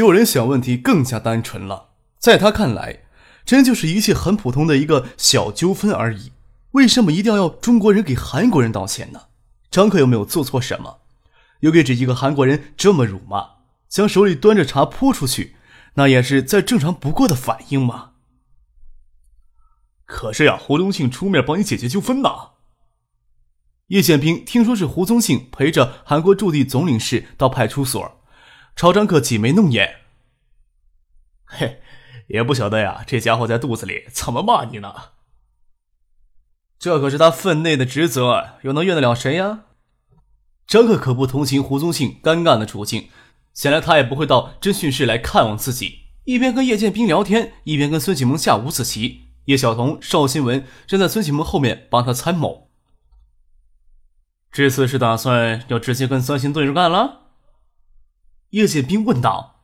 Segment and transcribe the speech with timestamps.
[0.00, 3.04] 有人想问题更加单纯了，在他看来，
[3.44, 6.32] 真就是一切很普通的一个小纠纷而已。
[6.72, 9.24] 为什么一定要中国人给韩国人道歉呢？
[9.70, 11.00] 张克又没有做错什么，
[11.60, 13.48] 又给这一个韩国人这么辱骂，
[13.88, 15.56] 将手里端着茶泼出去，
[15.94, 18.12] 那也是再正常不过的反应吗？
[20.04, 22.50] 可是呀，胡宗庆出面帮你解决纠纷呐。
[23.88, 28.13] 叶剑兵听说是胡宗庆陪着韩国驻地总领事到派出所。
[28.76, 30.00] 朝张克挤眉弄眼，
[31.44, 31.80] 嘿，
[32.26, 34.92] 也不晓得呀，这家伙在肚子里怎么骂你呢？
[36.78, 39.66] 这可是他分内的职责，又能怨得了谁呀？
[40.66, 43.08] 张克可不同情胡宗庆尴尬的处境，
[43.52, 46.00] 想来他也不会到侦讯室来看望自己。
[46.24, 49.28] 一边跟叶剑兵聊天，一边跟孙启蒙下五子棋。
[49.44, 52.70] 叶晓彤、邵新文站在孙启蒙后面帮他参谋。
[54.50, 57.23] 这次是打算要直接跟三星对着干了？
[58.54, 59.62] 叶剑兵问道：“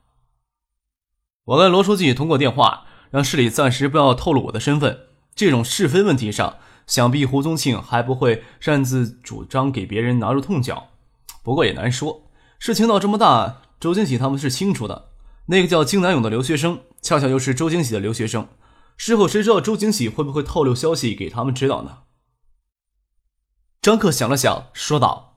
[1.47, 5.07] 我跟罗书记通过电话，让市里暂时不要透露我的身份。
[5.33, 10.89] 这种是非问题上，想必胡宗庆还不会擅自主张给别人拿出痛脚。
[11.45, 15.13] 不过也难说，事情闹这么大，周金喜他们是清楚的。
[15.47, 18.49] 那个叫金南勇的留学生，恰巧又是周金喜的留学生。
[18.97, 21.99] 事后谁知道周金喜会不会透露消息给他们知道呢？”
[23.81, 25.37] 张克想了想，说道：“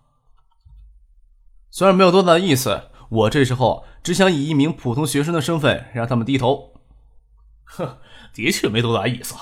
[1.69, 6.73] 虽然没有多大的意思。”我这时候只想以一名普通学生的身份让他们低头。
[7.63, 7.99] 哼，
[8.33, 9.35] 的确没多大意思。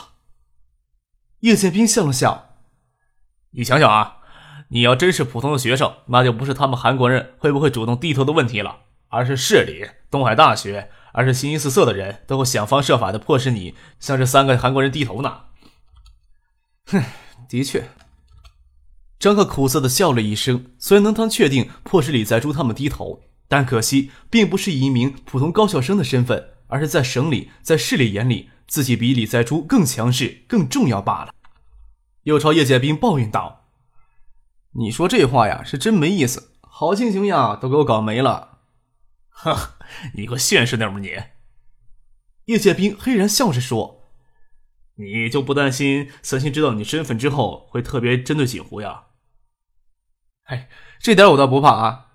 [1.40, 2.56] 叶剑兵笑了笑
[3.52, 4.18] ：“你想想啊，
[4.70, 15.46] 你要真是普通的学生，那就不是他们韩国人会不会主动低头的问题了，而是市里、东海大学，而是形形色色的人都会想方设法的迫使你向这三个韩国人低头呢。”
[16.92, 17.02] 哼，
[17.48, 17.90] 的确。
[19.18, 23.22] 张克苦涩的笑了一声，虽然能当确定迫使李在洙他们低头。
[23.52, 31.34] 但可惜，并不是以一名普通高校生的身份，而是在省里、在市里眼里，自己比李在洙更强势、更重要罢了。
[32.24, 33.66] 又朝叶剑兵抱怨道
[34.80, 36.54] ：“你说这话呀，是真没意思。
[36.62, 38.60] 好心情呀，都给我搞没了。”
[39.28, 39.76] 哈，
[40.16, 41.12] 你个现实点吧你！
[42.46, 44.14] 叶剑兵嘿然笑着说
[44.96, 49.08] ：“你就不担心三星知道你身份之后会特别针对锦湖呀？”
[50.48, 50.70] 哎，
[51.02, 52.08] 这点我倒不怕啊。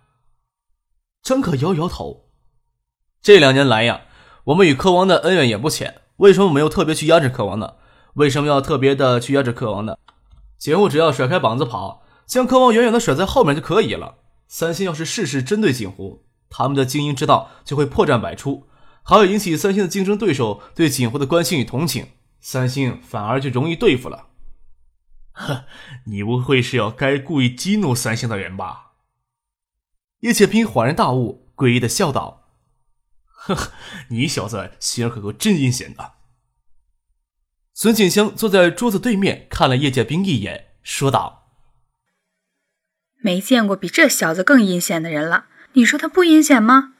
[1.26, 2.28] 张可摇摇头，
[3.20, 4.02] 这两年来呀，
[4.44, 6.02] 我们与柯王的恩怨也不浅。
[6.18, 7.72] 为什么没有特别去压制柯王呢？
[8.14, 9.96] 为什么要特别的去压制柯王呢？
[10.56, 14.18] 锦湖只要甩开膀子跑，将柯王远远的甩在后面就可以了。
[14.46, 18.68] 三星要是事事针对锦湖，他们的经营之道就会破绽百出，
[19.02, 24.28] 还会引起三星的竞争对手对锦湖的关心与同情，三星反而就容易对付了。
[25.32, 25.64] 呵，
[26.06, 28.85] 你不会是要该故意激怒三星的人吧？
[30.26, 32.48] 叶剑兵恍然大悟，诡异的笑道
[33.30, 33.72] ：“呵呵，
[34.08, 36.14] 你小子心眼可够真阴险的。”
[37.72, 41.52] 孙静香坐在桌子对面，看了叶剑兵一眼，说道
[43.22, 45.46] ：“没见过比这小子更阴险的人了。
[45.74, 46.94] 你说他不阴险吗？”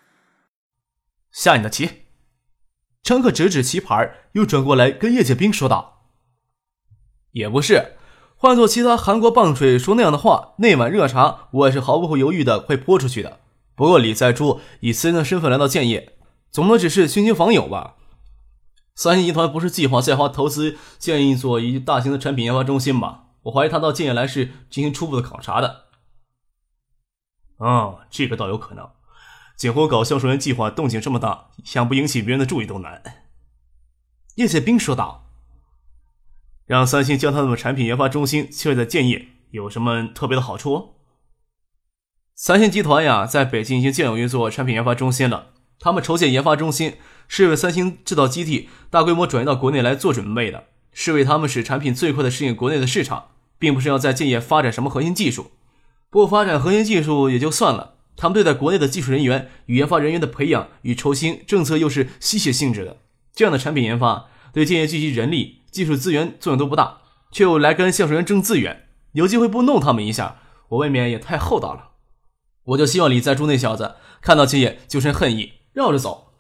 [1.33, 2.05] 下你的棋。
[3.03, 6.13] 张克指指棋盘，又转过来跟叶剑兵说道
[7.33, 7.96] ：“也不是。”
[8.39, 13.41] 换做其他韩国棒槌说那样的话，那碗热茶我也是毫不会犹豫的会泼出去的。
[13.75, 16.19] 不过李在洙以私人的身份来到建业，
[16.51, 17.95] 总不能只是寻亲访友吧？
[18.95, 23.25] 三星集团不是计划在华投资建一座一大型的产品研发中心吗？
[23.45, 25.85] 我怀疑他到建业来是进行初步的考察的。
[27.59, 28.91] 啊，这个倒有可能。
[29.57, 33.03] 景湖搞销售员计划动静这么大，想不引起别人的注意都难。
[34.35, 35.26] 叶剑兵说道。
[36.67, 40.95] 让三星将他们的产品研发中心设在建业，有什么特别的好处？
[42.35, 45.53] 三星集团呀，在北京已经建有一座产品研发中心了。
[45.79, 46.95] 他们筹建研发中心，
[47.29, 53.29] 是为三星制造基地大规模转移到国内来做准备的，是为他们使产品最快的适应国内的市场，
[53.59, 55.53] 并不是要在建业发展什么核心技术。
[56.11, 62.97] 不发展核心技术也就算了，他们对待国内的技术人员与研发人员的培养与筹薪政策又是吸血性质的，
[63.33, 65.56] 这样的产品研发对建业聚集人力。
[65.77, 70.39] 技术资源作用都不大，却又来跟销售员争资源，有机会不弄他们一下，
[70.71, 71.91] 我未免也太厚道了。
[72.65, 76.33] 我就希望李在洙那小子看到青叶就生恨意，绕着走。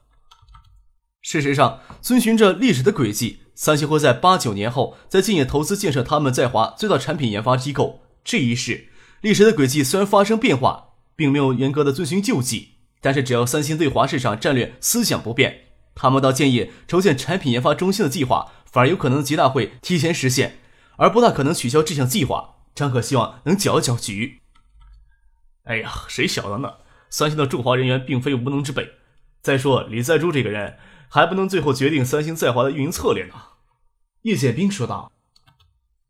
[1.21, 8.01] 事实上，遵循着历史的轨迹，三星会在八九年后在建业投资建设他们在华最大产品研发机构。
[8.25, 8.89] 这一世，
[9.21, 20.59] 历史的轨迹虽然发生变化，并没有严格的遵循旧迹，但是只要三星对华市场战略思想不变，他们到建业筹建产品研发中心的计划，反而有可能极大会提前实现，
[20.99, 22.57] 而不大可能取消这项计划。
[22.75, 24.43] 张可希望能搅一搅局。
[25.65, 26.75] 哎呀，谁晓得呢？
[27.09, 28.87] 三星的驻华人员并非无能之辈。
[29.41, 30.77] 再说李在洙这个人。
[31.09, 33.35] 还不能最后决定三星在华的运营策略呢？
[34.23, 35.11] 叶剑兵说道。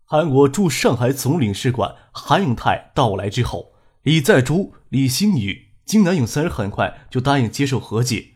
[0.04, 8.32] 韩国驻上海总领事馆韩永泰到来之后，李在洙、李星宇、金南勇三人很快就答应接受和解，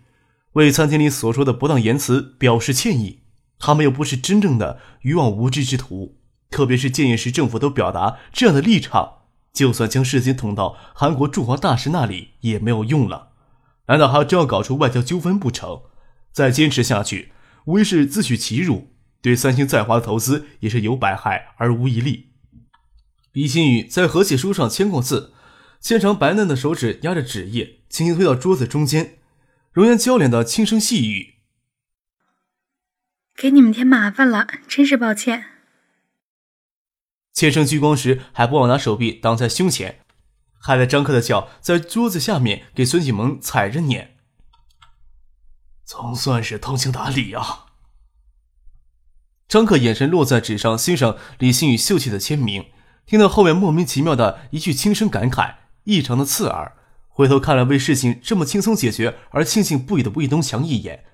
[0.53, 3.20] 为餐厅里所说的不当言辞表示歉意。
[3.61, 6.17] 他们又不是真正的愚妄无知之徒，
[6.51, 9.19] 特别是建业市政府都表达这样的立场，
[9.53, 13.29] 就算将事情捅到韩国驻华大使那里也没有用了。
[13.87, 15.83] 难道还要真要搞出外交纠纷不成？
[16.33, 17.33] 再坚持下去，
[17.67, 22.31] 无疑是自取其辱，对三星在华的投资也是有百害而无一利。
[23.33, 25.35] 李新宇在和解书上签过字，
[25.81, 29.19] 纤长白嫩的手指压着纸页，轻轻推到桌子中间，
[29.73, 31.35] 容颜娇脸的轻声细语
[33.41, 35.47] ：“给你们添麻烦了，真是抱歉。”
[37.33, 40.01] 千声聚光时还不忘拿手臂挡在胸前，
[40.61, 44.19] 害得张克的脚在桌子下面给孙启萌踩着撵。
[45.87, 47.65] 总算是通情达理啊！
[49.49, 52.67] 张克眼神落在纸上，欣赏李新宇秀气的签名，
[53.07, 55.55] 听到后面莫名其妙的一句轻声感慨，
[55.85, 56.77] 异常的刺耳。
[57.09, 61.07] 回头看了为事情这么轻松解决而庆幸不已的魏东强一眼，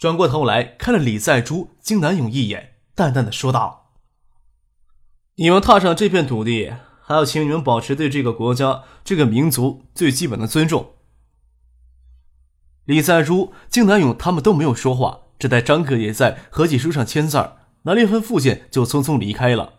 [0.00, 3.92] 转过头来看了李在洙、金南勇一眼，淡淡的说道
[5.36, 10.94] ：“你们踏上这片土地，还要请你们保持对这个国家、这个民族最基本的尊重。”
[12.86, 19.74] 李在洙、金南勇他们都没有说话，只待张克也在和解书上签字儿，拿了一份附件就匆匆离开了。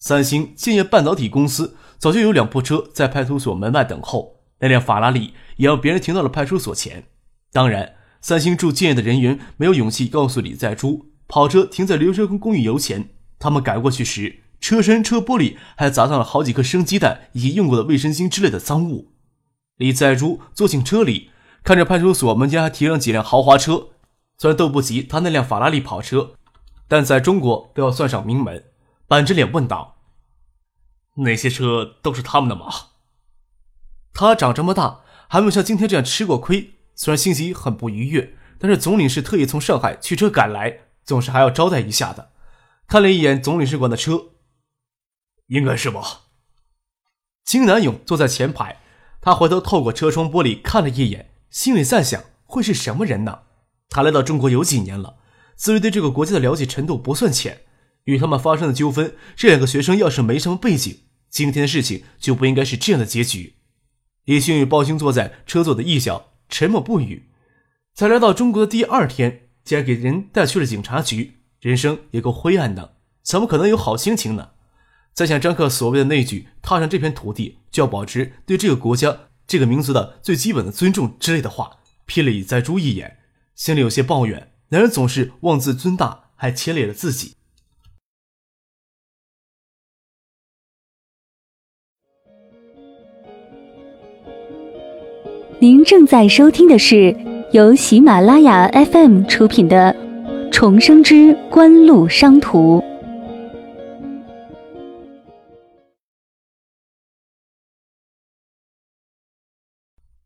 [0.00, 7.04] 三星建业半导体公司早就有两部车在派出所门外等候，那辆法拉利也让别人停到了派出所前。
[7.52, 13.10] 当然，三星驻建业的人员没有勇气告诉李在洙，跑车停在刘哲公公寓楼前。
[13.38, 19.12] 他们赶过去时，车身、车玻璃还砸上了好几颗生鸡蛋以及用过的卫生巾之类的赃物。
[19.76, 21.30] 李在洙坐进车里。
[21.64, 23.88] 看着派出所门前还停了几辆豪华车，
[24.38, 26.34] 虽然斗不及他那辆法拉利跑车，
[26.86, 28.64] 但在中国都要算上名门。
[29.06, 29.98] 板着脸问道
[31.24, 32.68] ：“那些车都是他们的吗？”
[34.14, 42.32] 他长这么大还没有像今天这样吃过亏，虽然心情很不愉悦，但是总领事特意从上海驱车赶来，总是还要招待一下的。
[42.88, 44.32] 看了一眼总领事馆的车，
[45.46, 46.22] 应该是吧。
[47.44, 48.80] 金南勇坐在前排，
[49.20, 51.30] 他回头透过车窗玻璃看了一眼。
[51.50, 53.42] 心里在想，会是什么人呢？
[53.88, 55.18] 他来到中国有几年了，
[55.54, 57.62] 自认对这个国家的了解程度不算浅。
[58.04, 63.54] 与他们发生的纠纷，这两个学生要是没什么背景，今天的事情就不应该是这样的结局。
[64.24, 67.28] 李星宇抱胸坐在车座的一角，沉默不语。
[67.94, 74.50] 才来到中国的第二天，竟然给人带去了警察局，人生也够灰暗的，怎么可能有好心情呢？
[75.12, 79.18] 在想张克所谓的那句“踏上这片土地就要保持对这个国家”。
[79.48, 83.18] 这个民族的最基本的尊重之类的话，瞥了李在洙一眼，
[83.54, 87.34] 心里有些抱怨：男人总是妄自尊大，还牵累了自己。
[95.60, 97.12] 您正在收听的是
[97.50, 99.92] 由喜马拉雅 FM 出品的
[100.52, 102.80] 《重生之官路商途》。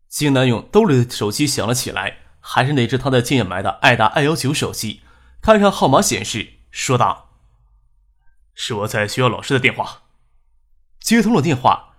[0.06, 5.00] 金南勇兜里的手机响了起来，还是那只他在建业买的爱达 i 幺九手机。
[5.40, 7.30] 看上号码显示，说道
[8.52, 10.02] ：“是我在学校老师的电话。”
[11.00, 11.94] 接通了电话。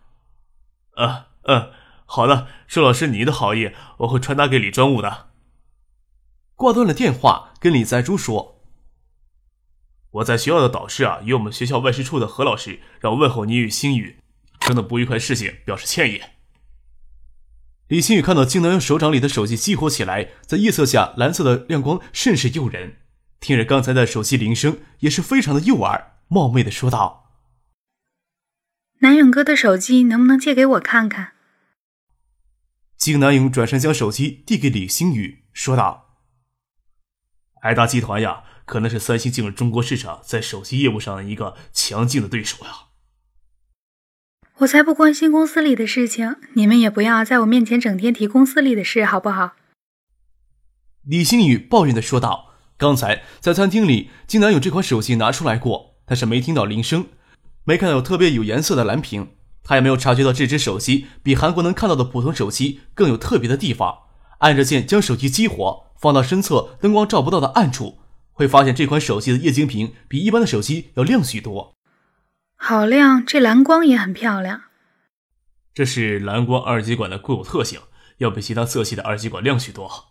[0.96, 1.72] 呃呃，
[2.06, 5.30] 好的，周老师，你的好意我会传达给李专务的。
[6.56, 8.62] 挂断了电话，跟李在珠说
[10.12, 14.18] ：“我在学校的导师啊，与我们学校外事处的何老师，让我问候你与星宇，
[14.62, 16.22] 生的不愉快事情表示歉意。”
[17.90, 22.98] 李星宇看到金南勇手掌里的手机激活起来，在夜色下，蓝色的亮光甚是诱人。
[23.40, 27.32] 听着刚才的手机铃声，也是非常的诱耳，冒昧的说道
[29.02, 31.33] ：“南勇哥的手机能不能借给我看看？”
[33.04, 36.16] 金南勇转身将手机递给李星宇，说道
[37.60, 42.72] ：“爱达集团呀，可能是三星进入中国市场在手机业务上的一个强劲的对手呀。”
[44.60, 49.58] 我才不关心公司里的事情，你们也不要在我面前整天提公司里的事，好不好？
[51.04, 57.08] 李星宇抱怨的说道：“刚才在餐厅里，金南有这款手机拿出来过，但是没听到铃声，
[57.66, 64.00] 没看到有特别有颜色的蓝屏，他也没有察觉到这只手机比韩国能看到的普通手机更有特别的地方。
[64.40, 68.00] 按着键将手机激活，放到身侧灯光照不到的暗处，
[68.34, 71.74] 会发现这款手机的液晶屏比一般的手机要亮许多。
[72.58, 74.64] 好亮，这蓝光也很漂亮。
[75.74, 77.80] 这是蓝光二极管的固有特性，
[78.18, 80.10] 要比其他色系的二极管亮许多。”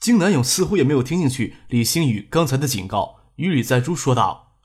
[0.00, 4.56] 金南勇似乎也没有听进去李星宇刚才的警告，与李在珠说道：“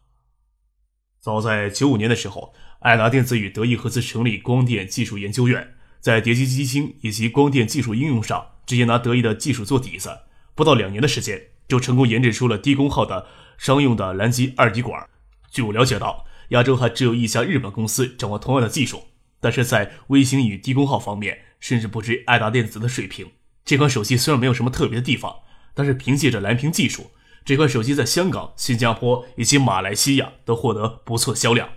[1.19, 2.53] 早在九五年的时候，
[2.83, 10.09] 爱达电子与德意合资成立光电技术研究院，在叠机机芯以及光电技术应用上，直接拿德意的技术做底子，
[10.53, 13.25] 不到两年的时间，就成功研制出了低功耗的
[13.57, 15.01] 商用的蓝极二极管。
[15.49, 19.05] 据我了解到，亚洲还只有一家日本公司掌握同样的技术，
[19.39, 23.31] 但是在微型与低功耗方面，甚至不及爱达电子的水平。”
[23.63, 25.33] 这款手机虽然没有什么特别的地方，
[25.73, 27.11] 但是凭借着蓝屏技术，
[27.45, 31.69] 这款手机在香港、新加坡以及马来西亚都获得不错销量。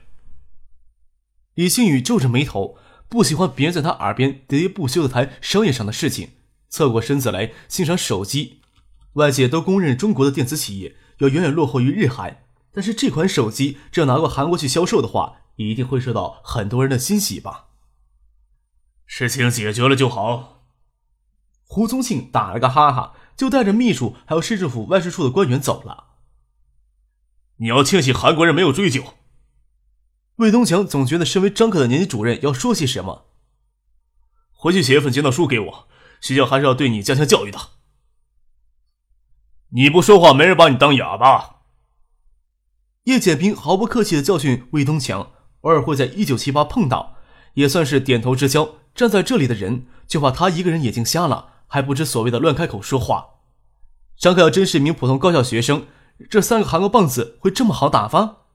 [1.57, 2.77] 李星宇皱着眉头，
[3.09, 6.33] 不喜欢别人在他耳边喋喋不休的谈商业上的事情，
[6.69, 8.61] 侧过身子来欣赏手机。
[9.15, 17.69] 外界都公认中国的电子企业要远远落后于日韩，但是这款手机只要拿过韩国去销售的话，一定会受到很多人的欣喜吧？
[19.07, 20.67] 事情解决了就好。
[21.65, 26.19] 胡宗庆打了个哈哈，就带着秘书还有市政府外事处的官员走了。
[27.57, 29.15] 你要庆幸韩国人没有追究。
[30.37, 33.27] 魏东强总觉得身为张可的年级主任要说些什么。
[34.53, 35.89] 回去写一份检讨书给我，
[36.21, 37.59] 学校还是要对你加强教育的。
[39.71, 41.57] 你不说话，没人把你当哑巴。
[43.05, 47.17] 叶简平毫不客气的教训魏东强，偶尔会在一九七八碰到，
[47.55, 48.77] 也算是点头之交。
[48.95, 51.53] 站在这里的人，就怕他一个人眼睛瞎了。
[51.69, 53.27] 还不知所谓的乱开口说话。
[54.17, 55.87] 张克要真是一名普通高校学生，
[56.31, 58.46] 这三个韩国棒子会这么好打发？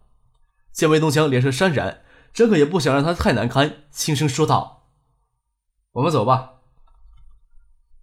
[0.71, 2.01] 见魏东强脸色潸然，
[2.33, 4.87] 这个也不想让他太难堪，轻声说道
[5.93, 6.53] ：“我们走吧。”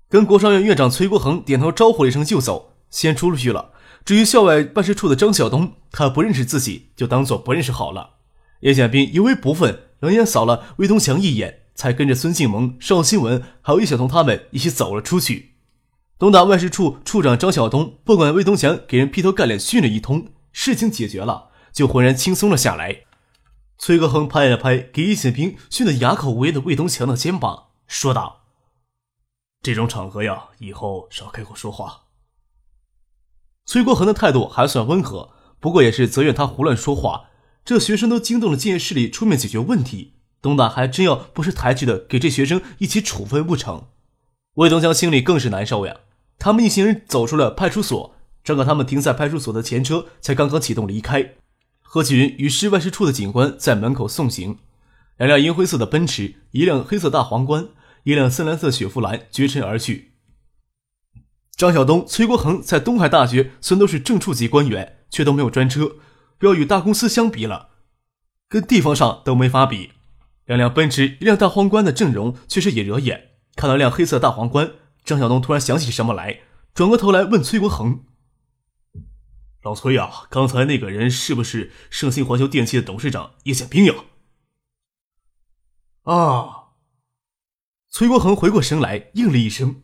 [0.09, 3.73] 跟国商院院长崔国恒点头招呼了一声就走，先出去了。
[4.05, 8.17] 至于校外办事处的张晓东，他不认识自己，就当做不认识好了。
[8.61, 11.65] 叶显斌尤为不忿，冷眼扫了魏东强一眼。
[11.79, 15.55] 才跟着孙静萌、邵新文还有叶晓彤他们一起走了出去。
[16.19, 23.05] 东大外事处处长张晓东不管魏东强给人劈头盖脸训了一通，事情解决了，就浑然轻松了下来。
[23.79, 28.43] 崔国恒拍了拍给叶显兵训得哑口无言的魏东强的肩膀，说道
[29.63, 32.03] ：“这种场合呀，以后少开口说话。”
[33.65, 37.27] 崔国恒的态度还算温和，不过也是责怨他胡乱说话。
[37.65, 40.15] 这学生都惊动了建业市里出面解决问题。
[40.41, 43.89] 东大还真要不识抬举的给这学生一起处分不成？
[44.55, 45.97] 魏东强心里更是难受呀。
[46.39, 51.35] 他们一行人走出了派出所，正可他们停在派出所的前车才刚刚启动离开。
[51.91, 54.59] 何启云与市外事处的警官在门口送行，
[55.17, 57.69] 两辆银灰色的奔驰，一辆黑色大皇冠，
[58.03, 60.13] 一辆深蓝色雪佛兰绝尘而去。
[61.57, 65.93] 张晓东、崔国恒在东海大学虽都是正处级官员，却都没有专车，
[66.37, 67.71] 不要与大公司相比了，
[68.51, 69.93] 跟地方上都没法比。
[70.45, 73.31] 两辆奔驰，一辆大皇冠的阵容确实也惹眼。
[73.57, 76.41] 看到辆黑色大皇冠，张晓东突然想起什么来，
[76.75, 78.05] 转过头来问崔国恒
[79.69, 83.95] ：“老崔呀，刚才那个人是不是盛兴环球电器的董事长叶显兵呀？”
[86.05, 86.69] 啊！
[87.91, 89.83] 崔国恒回过神来，应了一声：“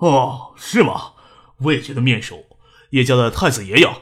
[0.00, 1.12] 哦，是吗？
[1.58, 2.56] 我也觉得面熟，
[2.92, 3.98] 叶家的太子爷呀。”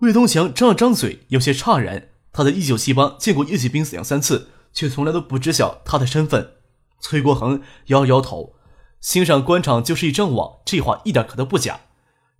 [0.00, 2.08] 魏东强张了张嘴，有些诧然。
[2.32, 6.56] 他在一九七八见过叶启兵两三次，却从来都不知晓他的身份。
[6.98, 8.54] 崔国恒摇摇头，
[9.02, 11.80] 欣赏官场就是一张网，这话一点可都不假。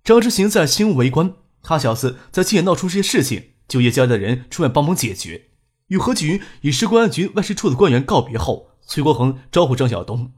[0.03, 5.49] 张之行在新屋围观，他小子在今夜闹出这些事情，就叶家的人出面帮忙解决。
[5.87, 10.33] 与何启云与市公安局外事处的官员告别后，崔国恒招呼张晓东：“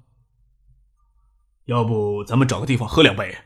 [1.68, 3.38] 要不咱们找个地方喝两杯？”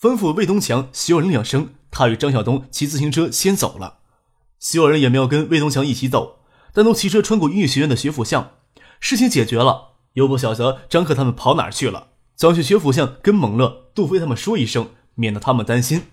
[0.00, 3.98] 吩咐魏东强、徐若林两声，他与张晓东骑自行车先走了。
[4.60, 6.40] 所有人也没有跟魏东强一起走，
[6.72, 8.52] 单独骑车穿过音乐学院的学府巷。
[9.00, 12.08] 事情解决了，又不晓得张克他们跑哪去了。
[12.34, 16.04] 早去学府巷跟蒙乐、杜飞他们说一声，免得他们担心。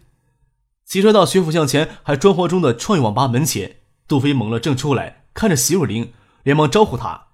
[0.83, 6.11] 骑车到学府巷前还装潢中的创意网吧门前，杜飞、猛了正出来，看着席若琳，
[6.43, 7.27] 连忙招呼他：“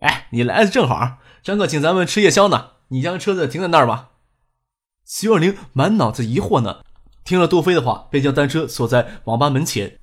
[0.00, 4.10] 哎，你来的正好，张哥请咱们吃夜宵呢，你将车子停在那儿吧。”
[5.04, 6.80] 席若琳满脑子疑惑呢。
[7.24, 9.98] 听了杜飞的话，便将单车锁在网吧门前。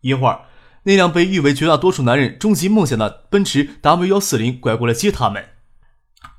[0.00, 0.46] 一会儿，
[0.82, 5.50] 那辆被誉为绝大多数男人终极梦想的奔驰 W 幺四零拐过来接他们。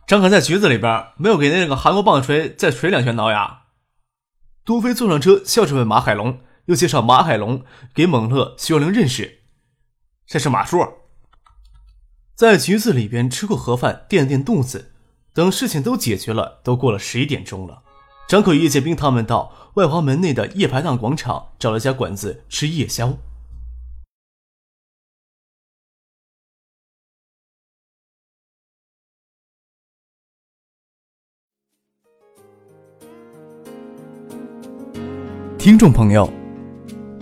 [0.10, 3.66] 张可在局子里边没有给那个韩国棒槌再捶两拳挠牙。
[4.66, 7.64] 多菲坐上车，笑着问马海龙，又介绍马海龙
[7.94, 9.42] 给猛乐、徐若灵认识。
[10.26, 10.80] 这是马叔，
[12.34, 14.94] 在局子里边吃过盒饭，垫垫肚子。
[15.32, 17.84] 等事情都解决了，都过了十一点钟了。
[18.28, 23.16] 张可与叶剑兵他们到外华门内的夜排档广场找了家馆子吃夜宵。
[35.60, 36.32] 听众朋友，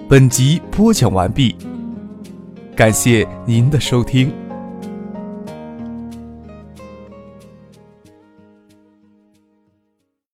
[0.08, 1.56] 本集播讲完毕，
[2.76, 4.32] 感谢您的收听。